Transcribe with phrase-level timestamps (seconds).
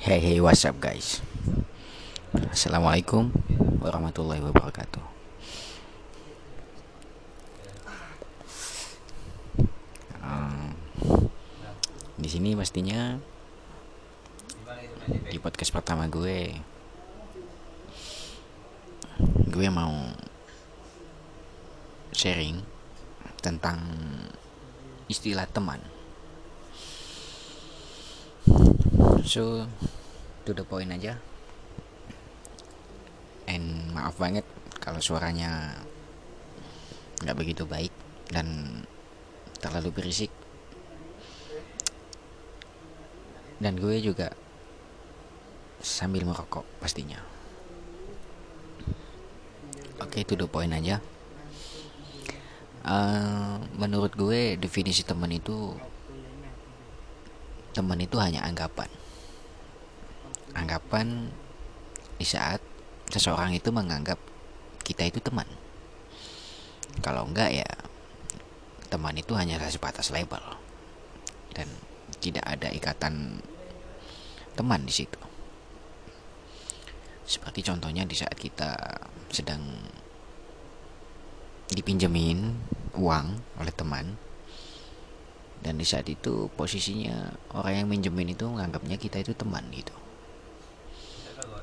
[0.00, 1.20] Hey hey what's up guys?
[2.32, 3.36] Assalamualaikum
[3.84, 5.04] warahmatullahi wabarakatuh.
[10.24, 10.72] Um,
[12.16, 13.20] Di sini pastinya
[15.04, 16.56] Di podcast pertama gue
[19.52, 20.16] Gue mau
[22.16, 22.56] Sharing
[23.44, 23.84] Tentang
[25.12, 25.99] Istilah teman
[29.20, 29.68] So
[30.48, 31.20] To the point aja.
[33.44, 34.48] And maaf banget
[34.80, 35.76] Kalau suaranya
[37.20, 37.92] nggak begitu baik
[38.32, 38.80] Dan
[39.60, 40.32] Terlalu berisik.
[43.60, 44.32] Dan gue juga
[45.80, 47.20] Sambil merokok pastinya.
[50.00, 51.00] Oke okay, to the point aja.
[52.84, 55.76] Uh, Menurut gue definisi teman itu
[57.76, 58.88] Teman itu hanya anggapan
[60.54, 61.30] Anggapan
[62.16, 62.62] Di saat
[63.10, 64.18] Seseorang itu menganggap
[64.82, 65.46] Kita itu teman.
[67.02, 67.70] Kalau enggak ya
[68.90, 70.42] Teman itu hanya sebatas label.
[71.54, 71.68] Dan
[72.18, 73.42] Tidak ada ikatan
[74.54, 75.20] Teman di situ.
[77.22, 78.74] Seperti contohnya di saat kita
[79.30, 79.62] sedang
[81.70, 82.58] dipinjemin
[82.98, 83.26] uang
[83.62, 84.18] oleh teman
[85.60, 89.94] dan di saat itu posisinya orang yang minjemin itu menganggapnya kita itu teman gitu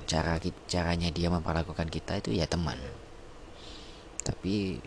[0.08, 2.80] cara caranya dia memperlakukan kita itu ya teman.
[4.24, 4.80] Tapi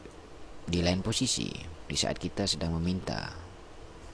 [0.64, 1.52] di lain posisi
[1.84, 3.30] di saat kita sedang meminta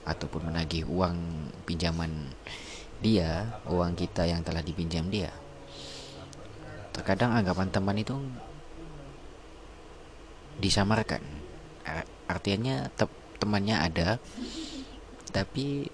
[0.03, 1.15] ataupun menagih uang
[1.63, 2.31] pinjaman
[2.99, 5.31] dia uang kita yang telah dipinjam dia.
[6.91, 8.15] Terkadang anggapan teman itu
[10.59, 11.23] disamarkan.
[12.27, 14.17] Artinya te temannya ada
[15.29, 15.87] tapi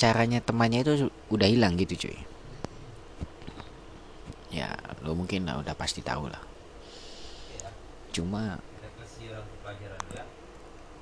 [0.00, 0.92] caranya temannya itu
[1.28, 2.18] udah hilang gitu cuy
[4.48, 4.72] ya
[5.04, 6.40] lo mungkin lah udah pasti tahu lah.
[8.12, 8.56] Cuma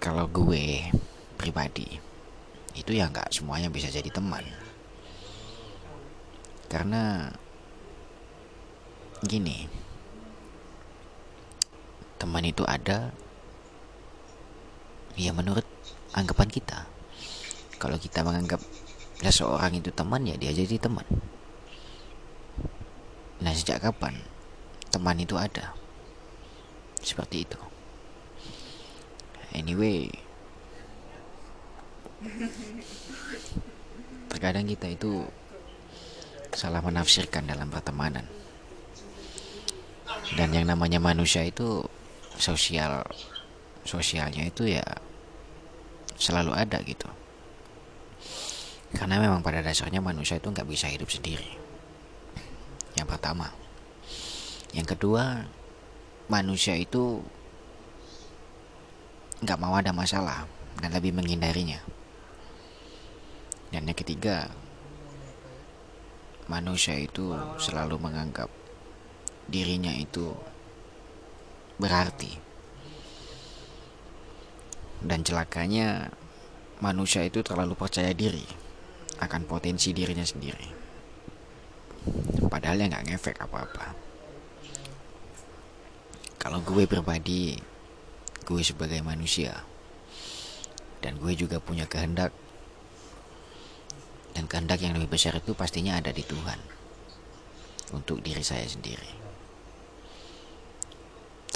[0.03, 0.91] kalau gue
[1.39, 1.99] pribadi
[2.77, 4.43] itu ya nggak semuanya bisa jadi teman.
[6.67, 7.31] Karena
[9.23, 9.71] gini
[12.19, 13.15] teman itu ada
[15.15, 15.65] ya menurut
[16.13, 16.91] anggapan kita.
[17.77, 18.59] Kalau kita menganggap
[19.23, 21.05] seseorang itu teman ya dia jadi teman
[23.47, 24.19] nah sejak kapan
[24.91, 25.71] teman itu ada?
[26.99, 27.61] Seperti itu.
[29.55, 30.11] Anyway.
[34.35, 35.23] Terkadang kita itu
[36.51, 38.27] salah menafsirkan dalam pertemanan.
[40.35, 41.87] Dan yang namanya manusia itu
[42.35, 43.07] sosial
[43.87, 44.83] sosialnya itu ya
[46.19, 47.07] selalu ada gitu.
[48.91, 51.66] Karena memang pada dasarnya manusia itu nggak bisa hidup sendiri
[52.97, 53.53] yang pertama
[54.73, 55.45] yang kedua
[56.27, 57.23] manusia itu
[59.45, 60.49] nggak mau ada masalah
[60.81, 61.81] dan lebih menghindarinya
[63.71, 64.51] dan yang ketiga
[66.47, 68.47] manusia itu selalu menganggap
[69.51, 70.31] dirinya itu
[71.79, 72.39] berarti.
[75.03, 76.11] Dan celakanya
[76.81, 78.47] manusia itu terlalu percaya diri
[79.21, 80.76] akan potensi dirinya sendiri.
[82.47, 83.97] Padahal ya nggak ngefek apa-apa.
[86.37, 87.59] Kalau gue pribadi,
[88.47, 89.67] gue sebagai manusia,
[91.03, 92.31] dan gue juga punya kehendak,
[94.37, 96.61] dan kehendak yang lebih besar itu pastinya ada di Tuhan
[97.97, 99.17] untuk diri saya sendiri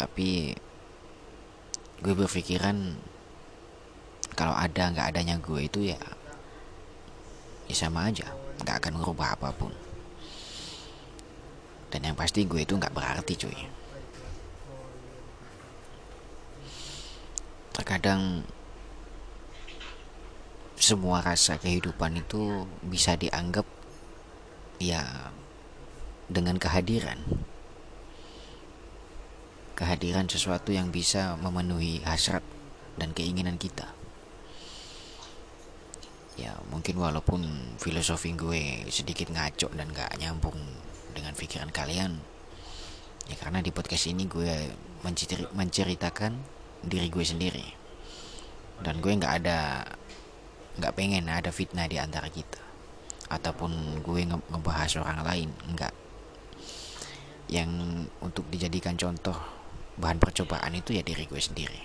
[0.00, 0.56] tapi
[2.00, 2.96] gue berpikiran
[4.32, 6.00] kalau ada nggak adanya gue itu ya
[7.68, 8.32] ya sama aja
[8.64, 9.68] nggak akan merubah apa pun
[11.90, 13.58] dan yang pasti gue itu nggak berarti cuy
[17.74, 18.46] terkadang
[20.80, 23.68] semua rasa kehidupan itu bisa dianggap
[24.80, 25.30] ya
[26.30, 27.20] dengan kehadiran
[29.80, 32.44] kehadiran sesuatu yang bisa memenuhi hasrat
[33.00, 33.88] dan keinginan kita.
[36.36, 37.48] Ya mungkin walaupun
[37.80, 40.56] filosofi gue sedikit ngaco dan gak nyambung
[41.12, 42.18] dengan pikiran kalian.
[43.30, 44.74] Ya karena di podcast ini gue
[45.54, 46.32] menceritakan
[46.82, 47.66] diri gue sendiri.
[48.80, 49.84] Dan gue gak ada
[50.80, 52.62] Gak pengen ada fitnah di antara kita.
[53.28, 55.94] Ataupun gue ngebahas orang lain Enggak
[57.46, 57.70] Yang
[58.24, 59.60] untuk dijadikan contoh
[60.00, 61.82] bahan percobaan itu ya diri gue sendiri.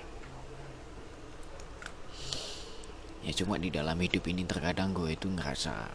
[3.28, 5.90] Ya cuma di dalam hidup ini terkadang gue itu ngerasa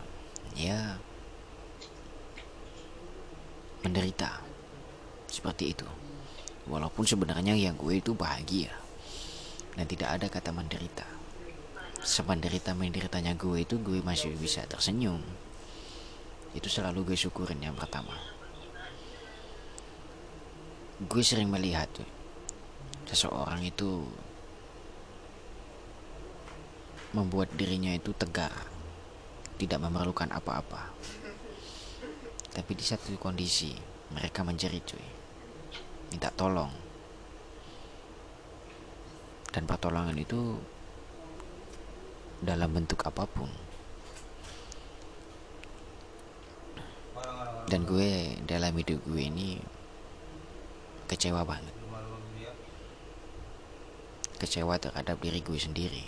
[0.59, 0.99] ya
[3.91, 4.39] menderita.
[5.27, 5.87] Seperti itu.
[6.71, 8.71] Walaupun sebenarnya yang gue itu bahagia.
[9.75, 11.03] Dan tidak ada kata menderita.
[11.99, 15.19] Semenderita menderitanya gue itu gue masih bisa tersenyum.
[16.55, 18.15] Itu selalu gue syukurin yang pertama.
[21.03, 22.07] Gue sering melihat tuh
[23.11, 24.07] seseorang itu
[27.11, 28.55] membuat dirinya itu tegar
[29.59, 30.95] tidak memerlukan apa-apa
[32.51, 33.71] tapi di satu kondisi
[34.11, 35.07] mereka menjerit cuy.
[36.11, 36.71] Minta tolong.
[39.51, 40.59] Dan pertolongan itu
[42.43, 43.51] dalam bentuk apa pun.
[47.71, 49.63] Dan gue dalam hidup gue ini
[51.07, 51.75] kecewa banget.
[54.43, 56.07] Kecewa terhadap diri gue sendiri.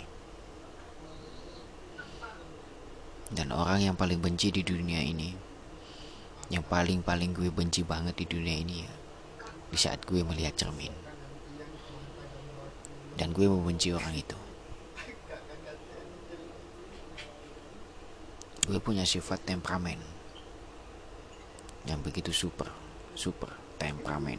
[3.31, 5.52] Dan orang yang paling benci di dunia ini
[6.51, 8.93] yang paling-paling gue benci banget di dunia ini ya
[9.73, 10.93] di saat gue melihat cermin.
[13.17, 14.37] Dan gue membenci orang itu.
[18.69, 19.97] Gue punya sifat temperamen.
[21.89, 22.69] Yang begitu super
[23.17, 23.49] super
[23.81, 24.37] temperamen.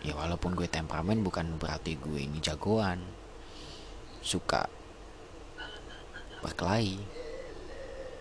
[0.00, 3.04] Ya walaupun gue temperamen bukan berarti gue ini jagoan.
[4.24, 4.64] Suka
[6.40, 7.25] berkelahi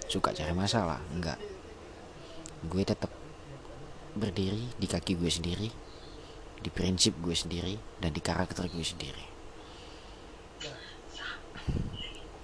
[0.05, 1.37] suka cari masalah enggak.
[2.65, 3.09] Gue tetap
[4.15, 5.69] berdiri di kaki gue sendiri
[6.65, 9.25] di prinsip gue sendiri dan di karakter gue sendiri.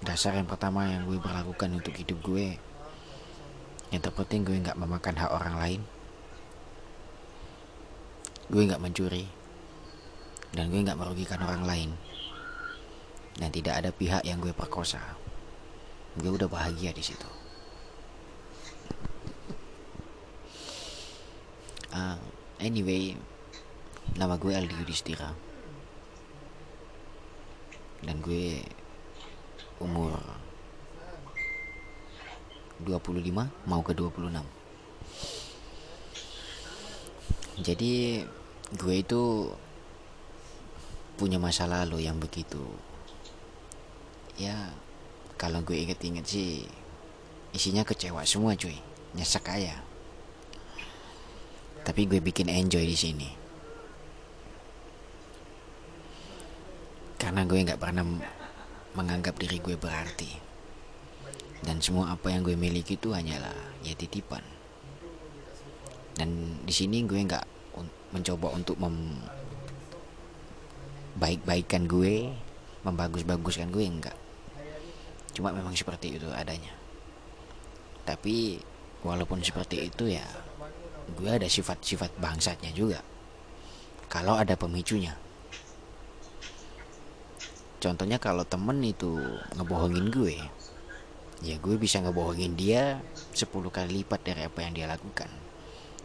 [0.02, 2.58] Dasar yang pertama yang gue berlakukan untuk hidup gue
[3.90, 5.80] yang terpenting gue nggak memakan hak orang lain.
[8.46, 9.26] Gue nggak mencuri
[10.54, 11.90] dan gue nggak merugikan orang lain.
[13.32, 15.00] Dan tidak ada pihak yang gue perkosa.
[16.20, 17.41] Gue udah bahagia di situ
[21.92, 22.18] uh,
[22.60, 23.16] anyway
[24.12, 25.30] Nama gue Aldi Yudhistira.
[28.02, 28.60] Dan gue
[29.78, 30.18] umur
[32.82, 33.30] 25
[33.70, 34.42] mau ke 26
[37.62, 38.26] Jadi
[38.74, 39.54] gue itu
[41.14, 42.66] punya masa lalu yang begitu.
[44.34, 44.74] Ya
[45.38, 46.66] kalau gue inget-inget sih
[47.54, 48.74] isinya kecewa semua cuy.
[49.14, 49.91] Nyesek aja
[51.82, 53.28] tapi gue bikin enjoy di sini.
[57.18, 58.02] Karena gue nggak pernah
[58.98, 60.30] menganggap diri gue berarti.
[61.62, 63.54] Dan semua apa yang gue miliki itu hanyalah
[63.86, 64.42] ya titipan.
[66.18, 67.46] Dan di sini gue nggak
[68.12, 69.16] mencoba untuk mem
[71.16, 72.32] baik-baikan gue
[72.84, 74.16] membagus-baguskan gue enggak
[75.32, 76.72] cuma memang seperti itu adanya.
[78.04, 78.60] Tapi
[79.00, 80.24] walaupun seperti itu ya
[81.18, 83.00] gue ada sifat-sifat bangsatnya juga.
[84.06, 85.16] Kalau ada pemicunya.
[87.82, 89.18] Contohnya kalau temen itu
[89.58, 90.38] ngebohongin gue
[91.42, 93.02] ya gue bisa ngebohongin dia
[93.34, 95.26] 10 kali lipat dari apa yang dia lakukan.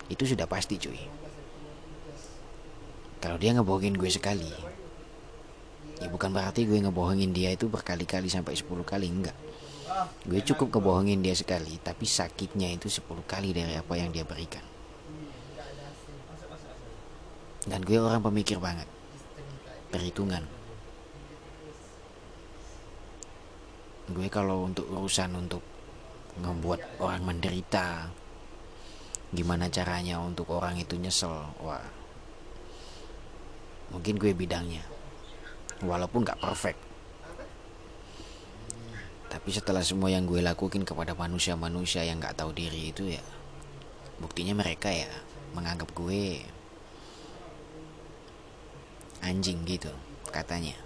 [0.10, 0.98] Itu sudah pasti cuy.
[3.22, 4.50] Kalau dia ngebohongin gue sekali
[5.98, 9.38] ya bukan berarti gue ngebohongin dia itu berkali-kali sampai 10 kali enggak.
[10.26, 14.77] Gue cukup ngebohongin dia sekali tapi sakitnya itu 10 kali dari apa yang dia berikan
[17.68, 18.88] dan gue orang pemikir banget.
[19.92, 20.44] Perhitungan.
[24.07, 25.64] Gue kalau untuk urusan untuk
[26.40, 28.07] membuat orang menderita
[29.36, 31.83] gimana caranya untuk orang itu nyesel wah.
[33.92, 34.83] Mungkin gue bidangnya
[35.83, 36.80] walaupun gak perfect.
[39.28, 43.24] Tapi setelah semua yang gue lakuin kepada manusia-manusia yang gak tahu diri itu ya
[44.18, 45.09] buktinya mereka ya
[45.54, 46.42] menganggap gue
[49.28, 49.92] anjing gitu
[50.31, 50.80] katanya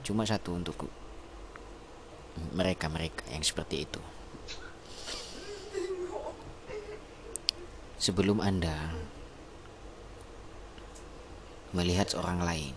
[0.00, 0.88] cuma satu untuk
[2.54, 4.00] mereka-mereka yang seperti itu.
[8.00, 8.96] Sebelum Anda
[11.76, 12.72] melihat seorang lain,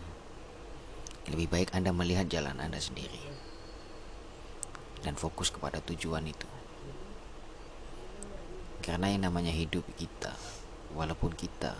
[1.31, 3.23] lebih baik Anda melihat jalan Anda sendiri
[5.01, 6.49] dan fokus kepada tujuan itu.
[8.83, 10.35] Karena yang namanya hidup kita,
[10.91, 11.71] walaupun kita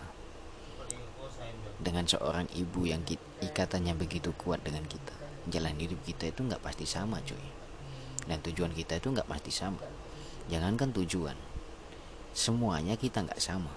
[1.83, 3.03] dengan seorang ibu yang
[3.43, 5.13] ikatannya begitu kuat dengan kita,
[5.51, 7.43] jalan hidup kita itu nggak pasti sama, cuy.
[8.23, 9.83] Dan tujuan kita itu nggak pasti sama.
[10.47, 11.35] Jangankan tujuan.
[12.31, 13.69] Semuanya kita nggak sama.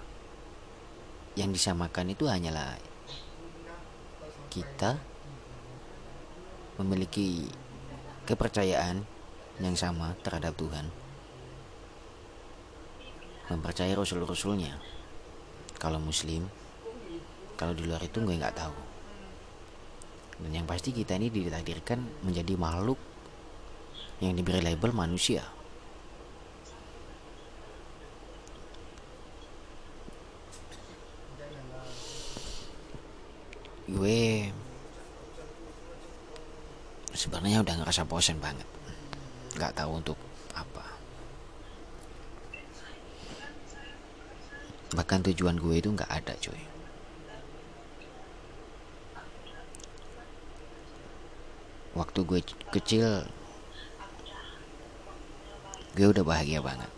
[1.35, 2.79] Yang disamakan itu hanyalah
[4.49, 4.97] kita
[6.81, 7.45] memiliki
[8.25, 9.05] kepercayaan
[9.61, 10.89] yang sama terhadap Tuhan.
[13.51, 14.79] Mempercayai rasul-rasulnya.
[15.77, 16.49] Kalau muslim
[17.57, 18.77] kalau di luar itu gue nggak tahu.
[20.37, 23.01] Dan yang pasti kita ini ditakdirkan menjadi makhluk
[24.21, 25.41] yang diberi label manusia.
[33.89, 34.53] Gue
[37.17, 38.69] sebenarnya udah ngerasa bosan banget.
[39.57, 40.19] Nggak tahu untuk
[40.53, 40.85] apa.
[44.93, 46.76] Bahkan tujuan gue itu nggak ada cuy
[51.97, 52.39] waktu gue
[52.69, 53.25] kecil
[55.97, 56.93] gue udah bahagia banget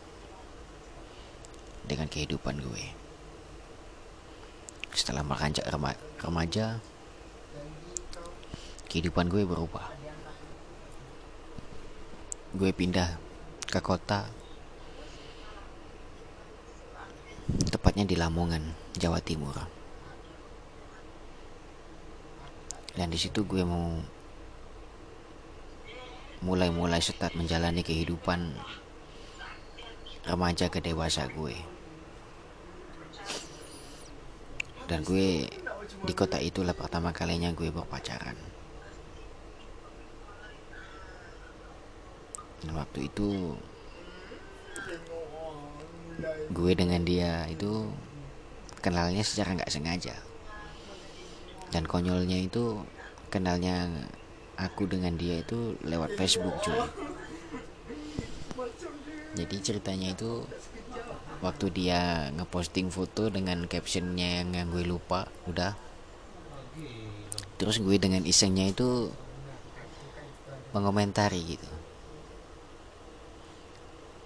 [1.88, 2.84] dengan kehidupan gue.
[4.92, 5.64] Setelah meranjak
[6.20, 6.84] remaja
[8.92, 9.88] kehidupan gue berubah.
[12.52, 13.16] Gue pindah
[13.72, 14.28] ke kota
[17.72, 19.56] tepatnya di Lamongan Jawa Timur.
[23.00, 24.04] Dan di situ gue mau
[26.40, 28.56] mulai-mulai start menjalani kehidupan
[30.24, 31.56] remaja ke dewasa gue.
[34.88, 35.46] Dan gue
[36.06, 38.38] di kota itulah pertama kalinya gue berpacaran.
[42.60, 43.56] Dan waktu itu
[46.50, 47.88] gue dengan dia itu
[48.80, 50.16] kenalnya secara nggak sengaja.
[51.70, 52.82] Dan konyolnya itu
[53.30, 53.88] kenalnya
[54.60, 56.80] aku dengan dia itu lewat Facebook cuy.
[59.40, 60.44] Jadi ceritanya itu
[61.40, 65.80] waktu dia ngeposting foto dengan captionnya yang, yang gue lupa udah.
[67.56, 69.08] Terus gue dengan isengnya itu
[70.76, 71.70] mengomentari gitu.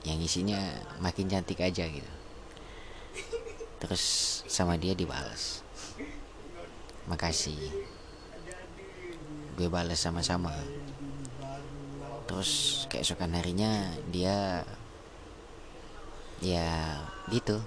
[0.03, 0.59] Yang isinya
[0.99, 2.11] makin cantik aja gitu.
[3.79, 4.03] Terus
[4.49, 5.61] sama dia dibalas.
[7.05, 7.59] Makasih
[9.53, 10.53] gue balas sama-sama.
[12.25, 14.65] Terus keesokan harinya dia
[16.41, 17.61] ya gitu.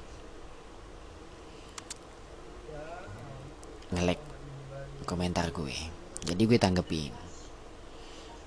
[3.94, 4.18] Ngelek
[5.06, 5.76] komentar gue.
[6.26, 7.14] Jadi gue tanggepin.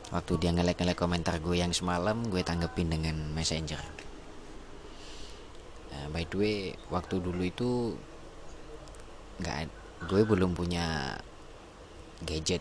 [0.10, 3.80] Waktu dia ngelek-ngelek komentar gue yang semalam gue tanggepin dengan messenger.
[5.90, 6.58] Nah, by the way
[6.92, 7.96] waktu dulu itu
[9.40, 9.72] nggak
[10.12, 11.16] gue belum punya
[12.26, 12.60] gadget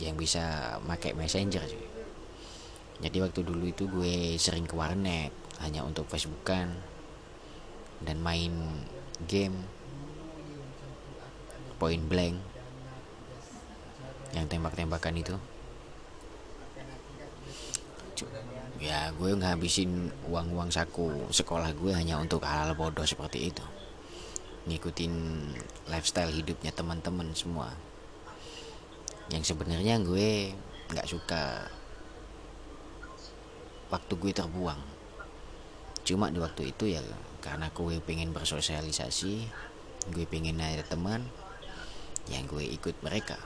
[0.00, 1.86] yang bisa pakai messenger cuy.
[3.02, 6.70] Jadi waktu dulu itu gue sering ke warnet hanya untuk facebookan
[7.98, 8.54] dan main
[9.26, 9.58] game.
[11.82, 12.38] Point blank.
[14.32, 15.36] Yang tembak-tembakan itu.
[18.78, 23.62] Ya gue ngabisin uang-uang saku sekolah gue hanya untuk hal, -hal bodoh seperti itu.
[24.70, 25.14] Ngikutin
[25.90, 27.74] lifestyle hidupnya teman-teman semua
[29.32, 30.52] yang sebenarnya gue
[30.92, 31.64] nggak suka.
[33.88, 34.80] Waktu gue terbuang.
[36.04, 37.00] Cuma di waktu itu ya
[37.40, 39.34] karena gue pengen bersosialisasi
[40.12, 41.24] gue pengen ada teman
[42.28, 43.40] yang gue ikut mereka.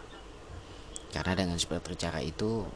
[1.15, 2.67] Karena dengan seperti cara itu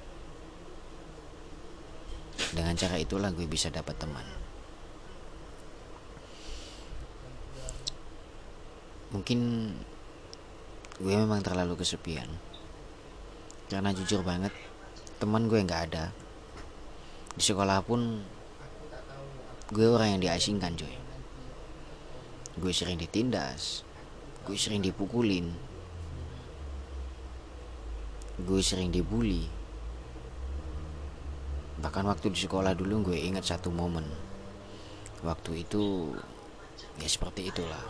[2.54, 4.26] dengan cara itulah gue bisa dapat teman.
[9.10, 9.40] Mungkin
[11.02, 12.49] gue memang terlalu kesepian
[13.70, 14.50] karena jujur banget
[15.22, 16.10] teman gue nggak ada.
[17.38, 18.20] Di sekolah pun
[19.70, 20.90] gue orang yang diasingkan coy
[22.58, 23.86] gue sering ditindas
[24.42, 25.46] gue sering dipukulin
[28.40, 29.46] gue sering dibully.
[31.76, 34.08] Bahkan waktu di sekolah dulu gue ingat satu momen.
[35.20, 36.08] Waktu itu
[36.96, 37.84] ya seperti itulah.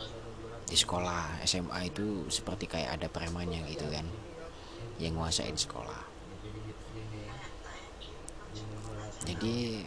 [0.66, 4.02] Di sekolah SMA itu seperti kayak ada premannya gitu kan
[5.00, 6.04] yang nguasain sekolah.
[9.24, 9.84] Jadi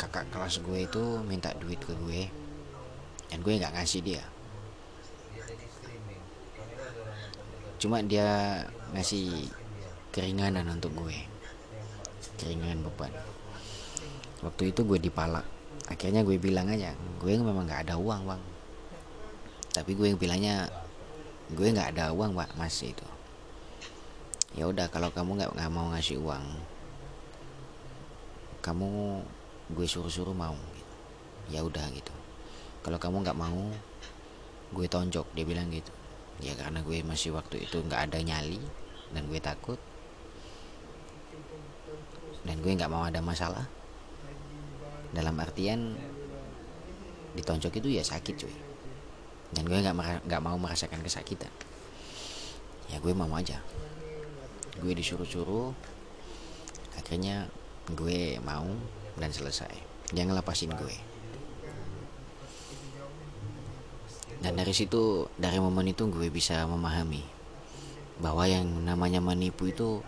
[0.00, 2.28] kakak kelas gue itu minta duit ke gue
[3.28, 4.24] dan gue nggak ngasih dia.
[7.76, 8.64] Cuma dia
[8.96, 9.48] ngasih
[10.08, 11.18] keringanan untuk gue
[12.40, 13.12] keringanan beban.
[14.40, 15.44] Waktu itu gue dipalak.
[15.84, 18.42] Akhirnya gue bilang aja gue memang nggak ada uang bang.
[19.72, 20.68] Tapi gue bilangnya
[21.52, 23.13] gue nggak ada uang pak masih itu
[24.54, 26.46] ya udah kalau kamu nggak nggak mau ngasih uang
[28.62, 29.20] kamu
[29.76, 30.94] gue suruh-suruh mau gitu.
[31.52, 32.14] ya udah gitu.
[32.80, 33.60] Kalau kamu nggak mau
[34.72, 35.92] gue tonjok dia bilang gitu.
[36.40, 38.56] Ya karena gue masih waktu itu nggak ada nyali
[39.12, 39.76] dan gue takut.
[42.46, 43.68] Dan gue nggak mau ada masalah.
[45.12, 46.00] Dalam artian
[47.36, 48.54] ditonjok itu ya sakit cuy.
[49.52, 51.52] Dan gue nggak nggak mau merasakan kesakitan.
[52.88, 53.60] Ya gue mau aja
[54.82, 55.70] gue disuruh-suruh
[56.98, 57.46] akhirnya
[57.92, 58.66] gue mau
[59.18, 59.70] dan selesai.
[60.10, 60.96] Dia ngelepasin gue.
[64.42, 67.22] Dan dari situ dari momen itu gue bisa memahami
[68.20, 70.04] bahwa yang namanya menipu itu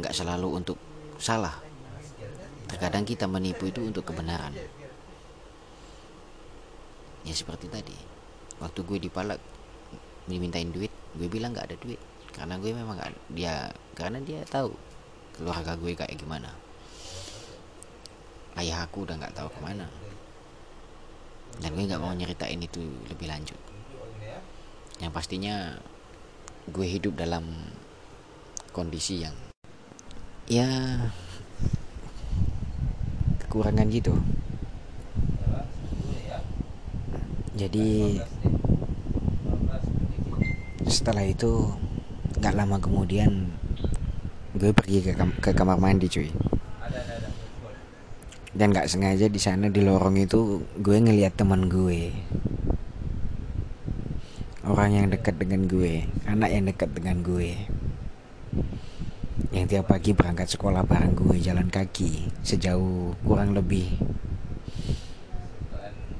[0.00, 0.78] nggak selalu untuk
[1.20, 1.58] salah.
[2.68, 4.56] Terkadang kita menipu itu untuk kebenaran.
[7.22, 7.94] Ya seperti tadi
[8.58, 9.42] waktu gue dipalak
[10.30, 11.98] dimintain duit gue bilang nggak ada duit
[12.32, 14.72] karena gue memang gak, dia karena dia tahu
[15.36, 16.48] keluarga gue kayak gimana.
[18.52, 19.88] Ayah aku udah nggak tahu ke mana.
[21.60, 23.60] Dan gue nggak mau nyeritain itu lebih lanjut.
[25.00, 25.76] Yang pastinya
[26.68, 27.48] gue hidup dalam
[28.72, 29.36] kondisi yang
[30.48, 30.68] ya
[33.44, 34.16] kekurangan gitu.
[37.52, 38.20] Jadi
[40.88, 41.72] setelah itu
[42.42, 43.54] nggak lama kemudian
[44.58, 46.26] gue pergi ke, kam ke kamar mandi cuy.
[48.50, 52.10] Dan nggak sengaja di sana di lorong itu gue ngeliat teman gue.
[54.66, 57.54] Orang yang dekat dengan gue anak yang dekat dengan gue.
[59.54, 63.86] Yang tiap pagi berangkat sekolah bareng gue jalan kaki sejauh kurang lebih.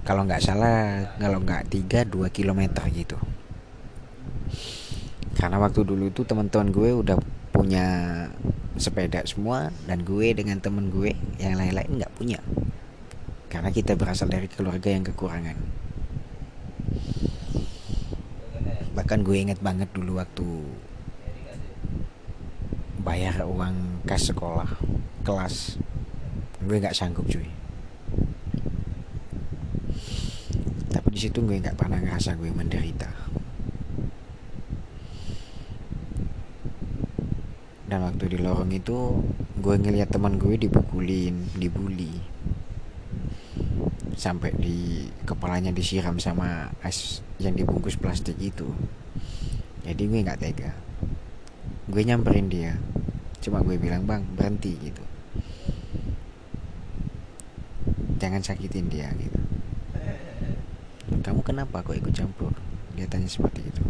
[0.06, 3.18] Kalau nggak salah kalau nggak tiga dua kilometer gitu
[5.42, 7.18] karena waktu dulu itu teman-teman gue udah
[7.50, 7.86] punya
[8.78, 12.38] sepeda semua dan gue dengan temen gue yang lain-lain nggak punya.
[13.50, 15.58] Karena kita berasal dari keluarga yang kekurangan.
[18.94, 20.46] Bahkan gue inget banget dulu waktu
[23.02, 24.78] bayar uang kas sekolah
[25.26, 25.74] kelas.
[26.62, 27.50] Gue nggak sanggup cuy.
[30.86, 33.31] Tapi di situ gue nggak pernah ngerasa gue menderita
[37.92, 39.20] dan waktu di lorong itu
[39.60, 42.24] gue ngeliat teman gue dipukulin dibully.
[44.16, 48.64] Sampai di kepalanya disiram sama es yang dibungkus plastik itu.
[49.84, 50.72] Jadi gue nggak tega.
[51.84, 52.80] Gue nyamperin dia.
[53.44, 55.04] Cuma gue bilang bang berhenti gitu.
[58.16, 59.40] Jangan sakitin dia gitu.
[61.20, 62.56] Kamu kenapa kok ikut campur?
[62.96, 63.84] Dia tanya seperti itu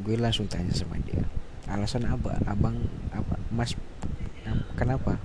[0.00, 1.22] gue langsung tanya sama dia
[1.70, 2.34] alasan apa?
[2.50, 2.74] Abang
[3.14, 3.38] apa?
[3.54, 3.78] Mas
[4.74, 5.22] kenapa?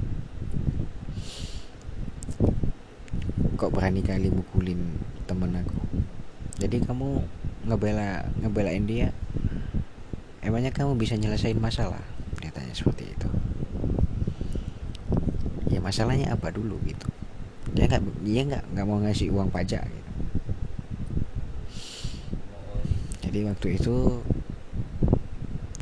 [3.58, 5.82] Kok berani kali mukulin temen aku?
[6.62, 7.26] Jadi kamu
[7.66, 9.10] ngebela ngebelain dia?
[10.46, 12.06] Emangnya kamu bisa nyelesain masalah?
[12.38, 13.30] Dia tanya seperti itu.
[15.74, 16.78] Ya masalahnya apa dulu?
[16.86, 17.10] gitu.
[17.74, 20.12] Dia nggak dia nggak nggak mau ngasih uang pajak gitu.
[23.26, 24.22] Jadi waktu itu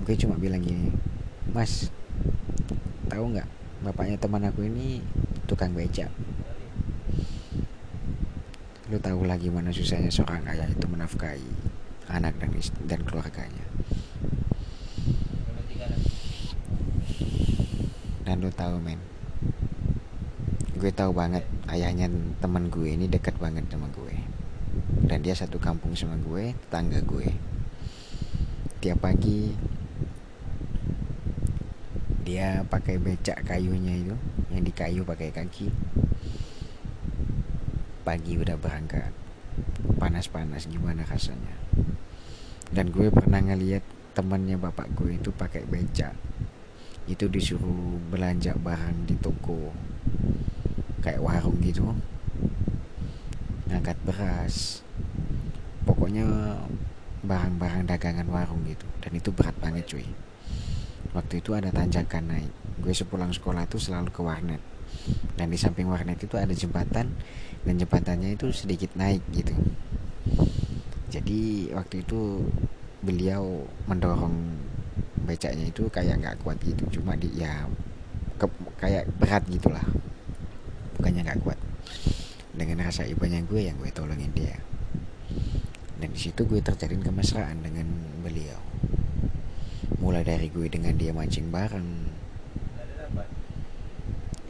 [0.03, 0.91] gue cuma bilang gini
[1.55, 1.87] mas
[3.07, 3.47] tahu nggak
[3.83, 5.03] bapaknya teman aku ini
[5.43, 6.07] tukang becak?
[8.87, 11.51] Lu tahu lagi mana susahnya seorang ayah itu menafkahi
[12.07, 12.49] anak dan
[12.87, 13.65] dan keluarganya.
[18.23, 18.99] Dan lu tahu men
[20.79, 22.11] gue tahu banget ayahnya
[22.43, 24.15] teman gue ini dekat banget sama gue.
[25.03, 27.27] Dan dia satu kampung sama gue tetangga gue.
[28.79, 29.51] Tiap pagi
[32.23, 34.15] dia pakai becak kayunya itu
[34.47, 35.67] yang dikayu pakai kaki.
[38.07, 39.11] Pagi udah berangkat
[39.99, 41.55] panas-panas gimana rasanya?
[42.71, 43.83] Dan gue pernah ngeliat
[44.15, 46.15] temannya bapak gue itu pakai beca
[47.03, 49.75] itu disuruh belanja barang di toko
[51.03, 51.83] kayak warung gitu.
[53.67, 54.79] Ngangkat beras.
[55.83, 56.23] Pokoknya
[57.27, 58.87] barang-barang dagangan warung gitu.
[59.03, 60.07] Dan itu berat banget cuy
[61.11, 62.51] waktu itu ada tanjakan naik.
[62.79, 64.63] Gue sepulang sekolah tuh selalu ke warnet.
[65.35, 67.11] Dan di samping warnet itu ada jembatan
[67.67, 69.51] dan jembatannya itu sedikit naik gitu.
[71.11, 72.47] Jadi waktu itu
[73.03, 74.33] beliau mendorong
[75.27, 76.99] becaknya itu kayak nggak kuat gitu.
[76.99, 77.67] Cuma di ya
[78.39, 78.47] ke,
[78.79, 79.83] kayak berat gitulah.
[80.99, 81.59] Bukannya nggak kuat.
[82.53, 84.55] Dengan rasa ibanya gue yang gue tolongin dia.
[85.99, 87.82] Dan di situ gue terjalin kemesraan dengan
[90.03, 92.11] mulai dari gue dengan dia mancing bareng.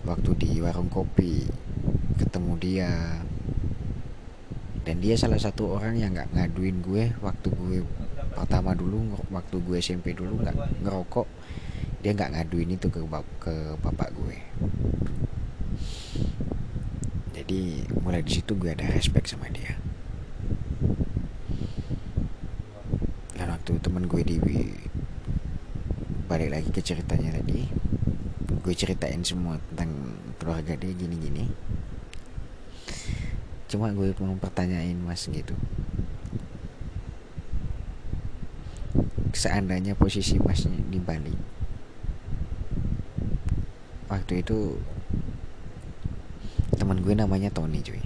[0.02, 1.46] Waktu di warung kopi
[2.18, 2.92] ketemu dia.
[4.82, 7.86] Dan dia salah satu orang yang nggak ngaduin gue waktu gue
[8.34, 11.30] pertama dulu waktu gue SMP dulu nggak ngerokok.
[12.02, 14.38] Dia nggak ngaduin itu ke bap ke bapak gue.
[17.38, 19.78] Jadi mulai di situ gue ada respect sama dia.
[23.38, 24.36] Dan waktu temen gue di
[26.34, 27.70] balik lagi ke ceritanya tadi.
[28.66, 31.46] Gue ceritain semua tentang keluarga dia gini-gini.
[33.70, 35.54] Cuma gue mau pertanyain mas gitu.
[39.30, 41.54] Seandainya posisi masnya di Bali
[44.14, 44.78] waktu itu
[46.78, 48.02] teman gue namanya Tony cuy.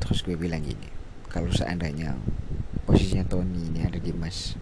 [0.00, 0.88] Terus gue bilang gini
[1.30, 2.18] kalau seandainya
[2.90, 4.58] posisinya Tony ini ada di Mas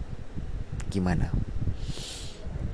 [0.93, 1.33] gimana?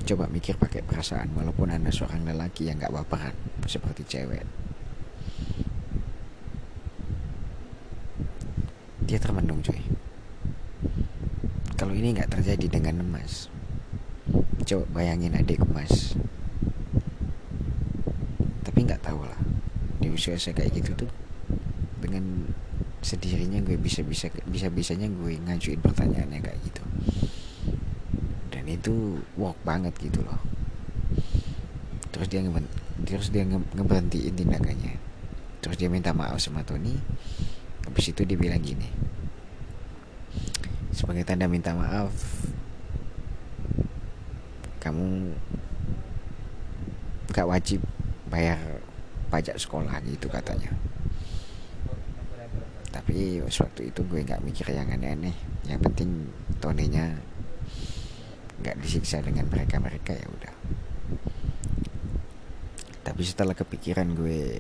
[0.04, 3.32] Coba mikir pakai perasaan walaupun anda seorang lelaki yang gak baperan
[3.64, 4.44] seperti cewek.
[9.08, 9.80] Dia termenung cuy.
[11.80, 13.48] Kalau ini nggak terjadi dengan emas
[14.66, 16.18] coba bayangin adik emas.
[18.66, 19.40] Tapi nggak tahu lah
[20.02, 21.12] di usia saya kayak gitu tuh
[22.02, 22.45] dengan
[23.06, 26.84] sendirinya gue bisa bisa bisa bisanya gue ngajuin pertanyaannya kayak gitu.
[28.50, 30.42] Dan itu work banget gitu loh.
[32.10, 32.42] Terus dia
[33.06, 34.98] terus dia nge ngeberhentiin tindakannya.
[35.62, 36.98] Terus dia minta maaf sama Tony.
[37.86, 38.90] Habis itu dia bilang gini
[40.96, 42.16] sebagai tanda minta maaf
[44.80, 45.36] kamu
[47.36, 47.84] gak wajib
[48.32, 48.80] bayar
[49.28, 50.72] pajak sekolah gitu katanya
[53.06, 55.38] tapi waktu itu gue nggak mikir yang aneh-aneh.
[55.70, 56.26] Yang penting
[56.58, 57.14] tonenya
[58.66, 60.54] nggak disiksa dengan mereka mereka ya udah.
[63.06, 64.58] Tapi setelah kepikiran gue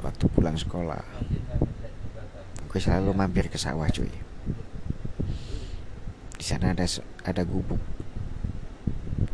[0.00, 1.04] waktu pulang sekolah
[2.64, 4.08] gue selalu mampir ke sawah cuy.
[6.40, 6.88] Di sana ada
[7.28, 7.84] ada gubuk.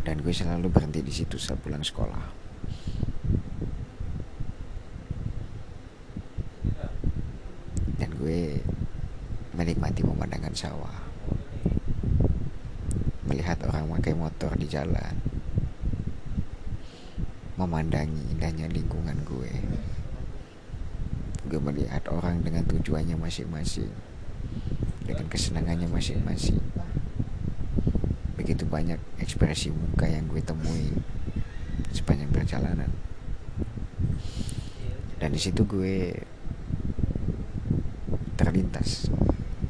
[0.03, 2.47] Dan gue selalu berhenti di situ saat pulang sekolah
[7.97, 8.61] dan gue
[9.57, 10.05] menikmati
[10.67, 10.99] sawah
[13.31, 15.15] melihat orang pakai motor di jalan.
[17.55, 19.55] Memandangi indahnya lingkungan gue.
[21.47, 23.95] Gue melihat orang dengan tujuannya masing-masing.
[25.07, 26.59] Dengan kesenangannya masing-masing.
[28.35, 30.91] Begitu banyak ekspresi muka yang gue temui
[31.95, 32.91] sepanjang perjalanan.
[35.23, 36.11] Dan di situ gue
[38.35, 39.09] terlintas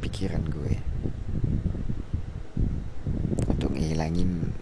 [0.07, 0.75] pikiran gue
[3.51, 4.55] untuk ngilangin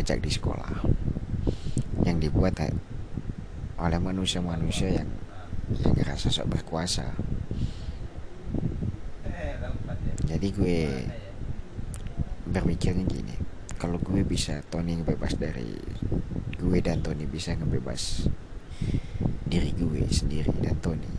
[0.00, 0.80] pajak di sekolah.
[2.08, 2.56] Yang dibuat
[3.76, 5.12] oleh manusia-manusia yang
[5.76, 7.12] yang ngerasa sok berkuasa.
[10.24, 10.80] Jadi gue
[12.48, 13.36] berpikirnya gini
[13.76, 15.68] kalau gue bisa Tony ngebebas dari
[16.56, 18.24] gue dan Tony bisa ngebebas
[19.44, 21.12] diri gue sendiri dan Tony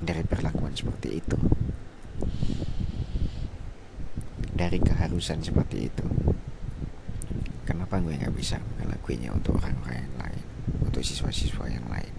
[0.00, 1.36] dari perlakuan seperti itu.
[4.56, 6.27] Dari keharusan seperti itu
[8.02, 10.42] gue nggak bisa ngelakuinnya untuk orang-orang lain
[10.84, 12.14] untuk siswa-siswa yang lain.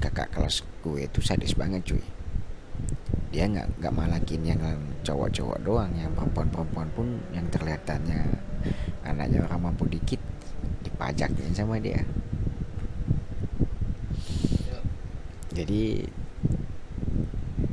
[0.00, 2.04] Kakak kelas gue itu sadis banget cuy.
[3.30, 4.60] Dia nggak nggak malakin yang
[5.04, 8.40] cowok-cowok doang yang perempuan-perempuan pun yang terlihatannya
[9.04, 10.18] anaknya orang mampu dikit
[10.82, 12.00] dipajakin sama dia.
[15.52, 16.06] Jadi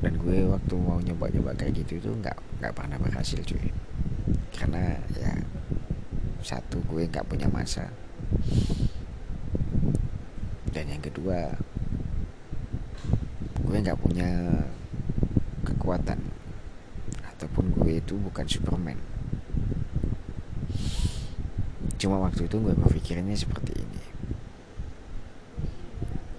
[0.04, 3.72] dan gue waktu mau nyoba-nyoba kayak gitu itu nggak nggak pernah berhasil cuy
[4.58, 5.32] karena ya
[6.42, 7.86] satu gue nggak punya masa.
[10.74, 11.54] Dan yang kedua
[13.62, 14.30] gue nggak punya
[15.62, 16.18] kekuatan.
[17.38, 18.98] Ataupun gue itu bukan Superman.
[22.02, 24.04] Cuma waktu itu gue berpikirnya seperti ini.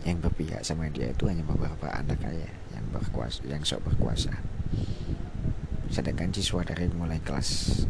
[0.02, 4.57] Yang berpihak sama dia itu hanya beberapa anak kaya yang berkuasa yang sok berkuasa
[5.88, 7.82] sedangkan siswa dari mulai kelas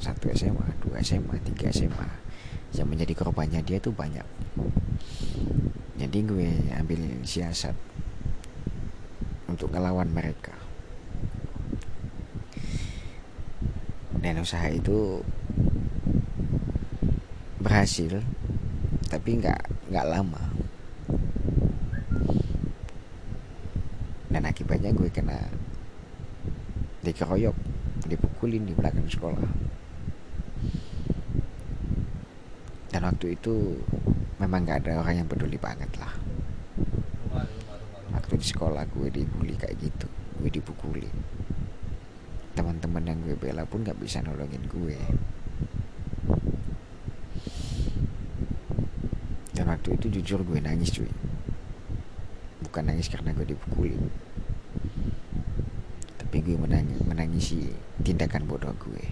[0.00, 2.08] 1 SMA, 2 SMA, 3 SMA
[2.76, 4.24] yang menjadi korbannya dia itu banyak.
[5.96, 7.72] Jadi gue ambil siasat
[9.48, 10.52] untuk ngelawan mereka.
[14.20, 15.24] Dan usaha itu
[17.62, 18.20] berhasil
[19.08, 20.42] tapi nggak nggak lama.
[24.28, 25.40] Dan akibatnya gue kena
[27.06, 27.54] dikeroyok
[28.10, 29.46] dipukulin di belakang sekolah.
[32.90, 33.78] Dan waktu itu
[34.42, 36.10] memang nggak ada orang yang peduli banget lah.
[38.10, 40.10] Waktu di sekolah gue dibully kayak gitu
[40.42, 41.14] gue dipukulin.
[42.58, 44.98] Teman-teman yang gue bela pun nggak bisa nolongin gue.
[49.54, 51.08] Dan waktu itu jujur gue nangis cuy.
[52.66, 53.94] Bukan nangis karena gue dipukuli
[56.46, 57.58] tapi gue menangis, menangisi
[58.06, 59.02] tindakan bodoh gue.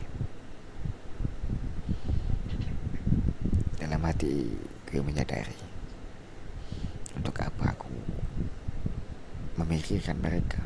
[3.74, 4.54] Dalam hati
[4.86, 5.58] gue menyadari
[7.18, 7.90] untuk apa aku
[9.58, 10.62] memikirkan mereka.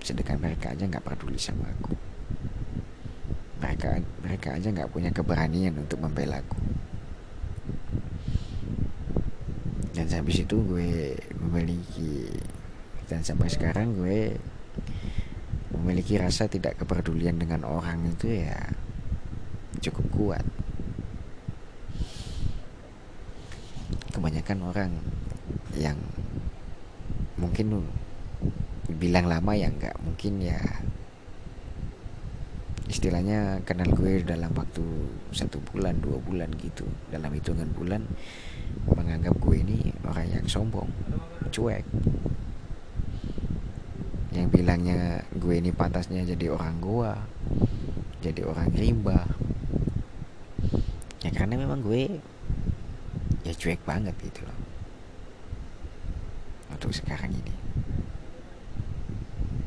[0.00, 1.92] Sedangkan mereka aja nggak peduli sama aku.
[3.60, 6.56] Mereka mereka aja nggak punya keberanian untuk membela aku.
[9.92, 12.32] Dan habis itu gue memiliki
[13.12, 14.40] dan sampai sekarang gue
[15.90, 18.54] memiliki rasa tidak kepedulian dengan orang itu ya
[19.82, 20.46] cukup kuat.
[24.14, 24.94] Kebanyakan orang
[25.74, 25.98] yang
[27.34, 27.90] mungkin
[29.02, 30.62] bilang lama ya nggak mungkin ya.
[32.86, 34.86] Istilahnya kenal gue dalam waktu
[35.34, 36.86] satu bulan dua bulan gitu.
[37.10, 38.06] Dalam hitungan bulan
[38.86, 40.86] menganggap gue ini orang yang sombong
[41.50, 41.82] cuek
[44.30, 47.18] yang bilangnya gue ini pantasnya jadi orang gua
[48.22, 49.26] jadi orang rimba
[51.20, 52.22] ya karena memang gue
[53.44, 54.58] ya cuek banget gitu loh.
[56.70, 57.54] Untuk sekarang ini.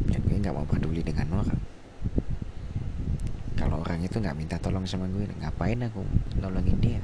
[0.09, 1.61] Ya gue nggak mau peduli dengan orang.
[3.59, 6.01] Kalau orang itu nggak minta tolong sama gue ngapain aku
[6.39, 7.03] nolongin dia?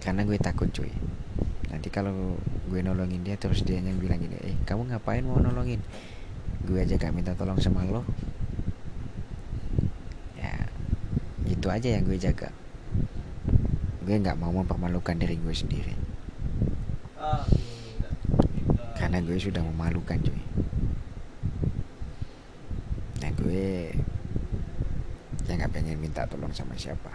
[0.00, 0.90] Karena gue takut cuy.
[1.68, 5.80] Nanti kalau gue nolongin dia terus dia yang bilang gini eh kamu ngapain mau nolongin?
[6.68, 8.04] Gue aja gak minta tolong sama lo.
[10.36, 10.68] Ya
[11.48, 12.52] itu aja yang gue jaga.
[14.04, 15.94] Gue nggak mau mempermalukan diri gue sendiri.
[18.96, 20.42] Karena gue sudah memalukan cuy.
[23.38, 23.88] Gue
[25.48, 27.08] ya nggak pengen minta tolong sama siapa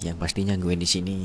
[0.00, 1.18] yang pastinya gue di sini.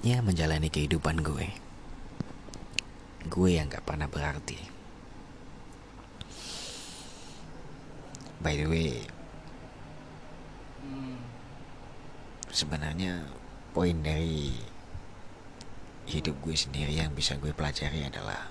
[0.00, 1.52] Ya menjalani kehidupan gue.
[3.28, 4.56] Gue yang gak pernah berarti.
[8.40, 9.04] By the way
[12.58, 13.22] sebenarnya
[13.70, 14.50] poin dari
[16.08, 18.48] hidup gue sendiri yang bisa gue pelajari adalah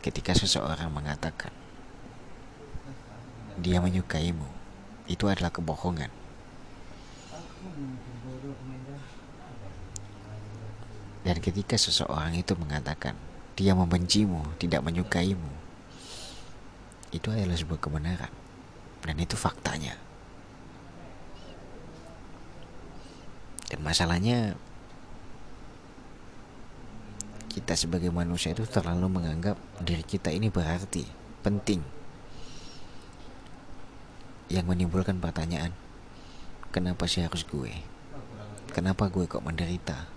[0.00, 1.61] ketika seseorang mengatakan
[3.62, 4.50] dia menyukaimu,
[5.06, 6.10] itu adalah kebohongan.
[11.22, 13.14] Dan ketika seseorang itu mengatakan
[13.54, 15.52] dia membencimu, tidak menyukaimu,
[17.14, 18.32] itu adalah sebuah kebenaran.
[19.06, 19.94] Dan itu faktanya.
[23.70, 24.58] Dan masalahnya
[27.52, 31.06] kita sebagai manusia itu terlalu menganggap diri kita ini berarti,
[31.46, 32.01] penting.
[34.46, 35.70] Yang menimbulkan pertanyaan,
[36.74, 37.70] kenapa sih harus gue?
[38.72, 40.08] Kenapa gue kok menderita?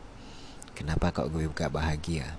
[0.74, 2.38] Kenapa kok gue gak bahagia?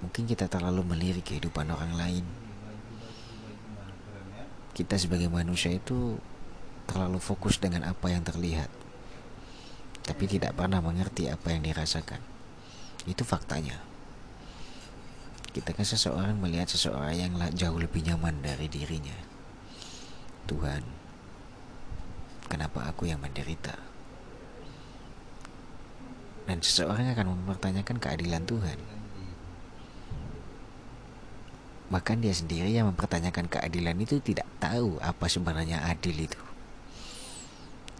[0.00, 2.24] Mungkin kita terlalu melirik kehidupan orang lain.
[4.74, 6.16] Kita sebagai manusia itu
[6.86, 8.70] terlalu fokus dengan apa yang terlihat
[10.08, 12.16] tapi tidak pernah mengerti apa yang dirasakan.
[13.04, 13.76] Itu faktanya.
[15.52, 19.27] Kita kan seseorang melihat seseorang yang jauh lebih nyaman dari dirinya.
[20.48, 20.80] Tuhan,
[22.48, 23.76] kenapa aku yang menderita?
[26.48, 28.80] Dan seseorang akan mempertanyakan keadilan Tuhan.
[31.92, 36.40] Bahkan dia sendiri yang mempertanyakan keadilan itu tidak tahu apa sebenarnya adil itu.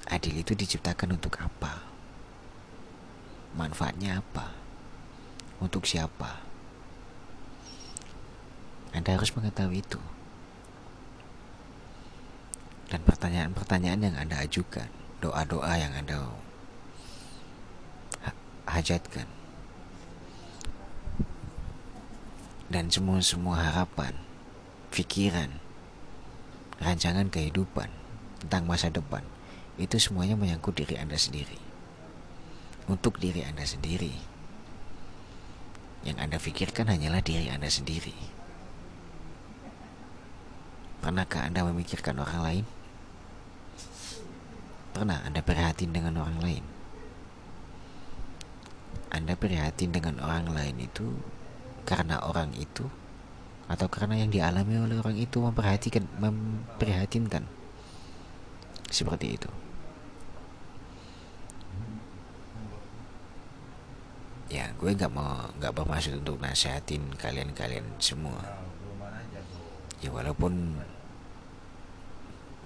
[0.08, 1.84] Adil itu diciptakan untuk apa?
[3.52, 4.56] Manfaatnya apa?
[5.60, 6.40] Untuk siapa?
[8.96, 10.00] Anda harus mengetahui itu.
[12.88, 14.88] Dan pertanyaan-pertanyaan yang Anda ajukan,
[15.20, 16.32] doa-doa yang Anda
[18.68, 19.28] hajatkan,
[22.68, 24.12] dan semua-semua harapan,
[24.92, 25.56] pikiran,
[26.80, 27.88] rancangan kehidupan
[28.44, 29.24] tentang masa depan,
[29.80, 31.56] itu semuanya menyangkut diri Anda sendiri
[32.88, 34.16] untuk diri Anda sendiri.
[36.08, 38.16] Yang Anda pikirkan hanyalah diri Anda sendiri.
[41.04, 42.64] Pernahkah Anda memikirkan orang lain?
[44.98, 46.64] Pernah Anda prihatin dengan orang lain?
[49.14, 51.14] Anda prihatin dengan orang lain itu
[51.86, 52.90] karena orang itu?
[53.70, 57.46] Atau karena yang dialami oleh orang itu memperhatikan memprihatinkan?
[58.90, 59.46] Seperti itu.
[64.50, 68.42] Ya gue nggak mau nggak bermaksud untuk nasihatin kalian-kalian semua.
[70.02, 70.82] Ya walaupun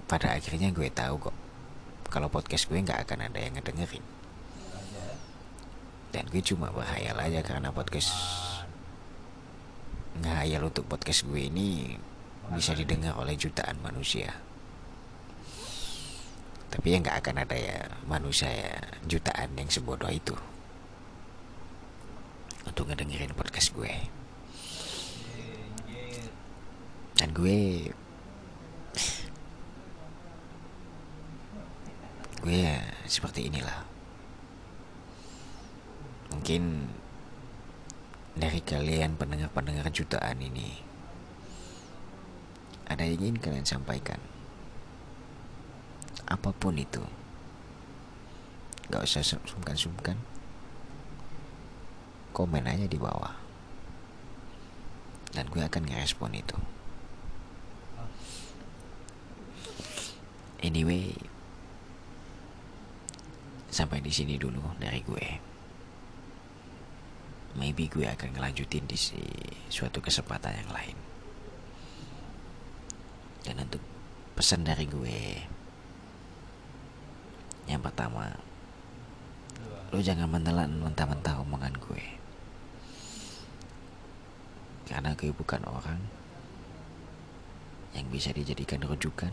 [0.08, 1.41] pada akhirnya gue tahu kok
[2.12, 4.04] kalau podcast gue nggak akan ada yang ngedengerin.
[6.12, 8.12] Dan gue cuma berhayal aja karena podcast
[10.20, 11.96] ngehayal untuk podcast gue ini
[12.52, 14.28] bisa didengar oleh jutaan manusia.
[16.68, 18.76] Tapi ya nggak akan ada ya manusia ya
[19.08, 20.36] jutaan yang sebodoh itu
[22.68, 23.92] untuk ngedengerin podcast gue.
[27.16, 27.88] Dan gue
[32.42, 33.86] gue ya seperti inilah.
[36.34, 36.90] Mungkin
[38.34, 40.82] dari kalian pendengar-pendengar jutaan ini
[42.90, 44.18] ada yang ingin kalian sampaikan?
[46.26, 47.00] Apa pun itu.
[48.90, 50.18] Gak usah sungkan-sungkan.
[52.34, 53.38] Komen aja di bawah.
[55.30, 56.58] Dan gue akan ngerespon itu.
[60.60, 61.16] Anyway
[63.72, 65.26] sampai di sini dulu dari gue.
[67.56, 68.96] Maybe gue akan ngelanjutin di
[69.72, 70.96] suatu kesempatan yang lain.
[73.42, 73.80] Dan untuk
[74.36, 75.18] pesan dari gue
[77.68, 78.34] yang pertama
[79.92, 82.04] lo jangan menelan mentah-mentah omongan gue.
[84.88, 86.00] Karena gue bukan orang
[87.92, 89.32] yang bisa dijadikan rujukan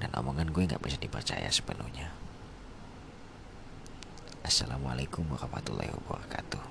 [0.00, 2.12] dan omongan gue nggak bisa dipercaya sepenuhnya.
[4.40, 6.64] Assalamualaikum warahmatullahi wabarakatuh.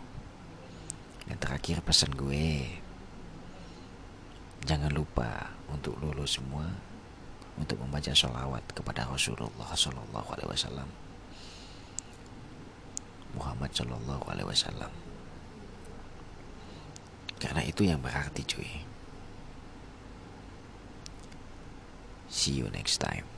[1.30, 2.66] Dan terakhir pesan gue,
[4.66, 6.66] jangan lupa untuk lulus semua
[7.62, 10.90] untuk membaca sholawat kepada Rasulullah Shallallahu Alaihi Wasallam.
[13.38, 14.90] Muhammad Shallallahu Alaihi Wasallam.
[17.38, 18.82] Karena itu yang berarti cuy.
[22.34, 23.30] See you next time.